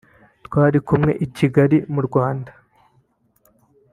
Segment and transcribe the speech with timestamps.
[0.45, 2.51] Twari kumwe i Kigali mu Rwanda